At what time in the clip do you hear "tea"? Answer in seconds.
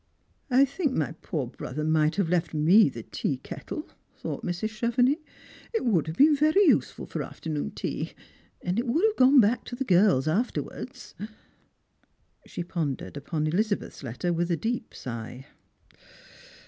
3.03-3.37, 7.69-8.13